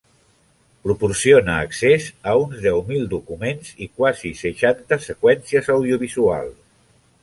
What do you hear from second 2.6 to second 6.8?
deu mil documents i quasi seixanta seqüències audiovisuals.